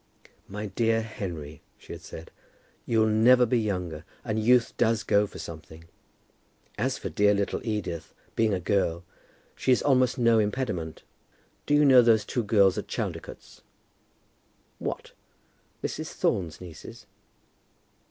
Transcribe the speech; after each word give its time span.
"My 0.47 0.65
dear 0.65 1.03
Henry," 1.03 1.61
she 1.77 1.93
had 1.93 2.01
said, 2.01 2.31
"you'll 2.87 3.05
never 3.05 3.45
be 3.45 3.59
younger, 3.59 4.03
and 4.25 4.39
youth 4.43 4.75
does 4.75 5.03
go 5.03 5.27
for 5.27 5.37
something. 5.37 5.83
As 6.75 6.97
for 6.97 7.09
dear 7.09 7.35
little 7.35 7.61
Edith, 7.63 8.11
being 8.35 8.51
a 8.51 8.59
girl, 8.59 9.03
she 9.55 9.71
is 9.71 9.83
almost 9.83 10.17
no 10.17 10.39
impediment. 10.39 11.03
Do 11.67 11.75
you 11.75 11.85
know 11.85 12.01
those 12.01 12.25
two 12.25 12.41
girls 12.43 12.79
at 12.79 12.87
Chaldicotes?" 12.87 13.61
"What, 14.79 15.11
Mrs. 15.83 16.13
Thorne's 16.13 16.59
nieces?" 16.59 17.05